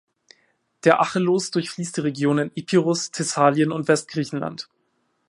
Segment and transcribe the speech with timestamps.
[0.83, 4.67] Der Acheloos durchfließt die Regionen Epirus, Thessalien und Westgriechenland.